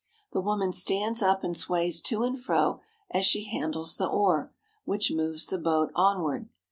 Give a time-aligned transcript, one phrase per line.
[0.33, 4.51] The woman stands up and sways to and fro as she handles the oar,
[4.83, 6.49] which moves the boat onward.